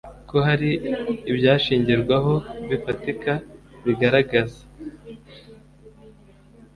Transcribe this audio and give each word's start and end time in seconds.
ko 0.29 0.37
hari 0.47 0.69
ibyashingirwaho 1.31 2.33
bifatika 2.69 3.31
bigaragaza 3.85 4.61